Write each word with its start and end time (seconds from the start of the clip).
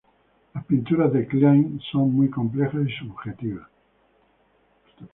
Las 0.55 0.65
pinturas 0.65 1.13
de 1.13 1.27
Kline 1.27 1.79
son 1.91 2.11
muy 2.15 2.27
complejas 2.27 2.87
y 2.89 2.91
subjetivas. 2.97 3.69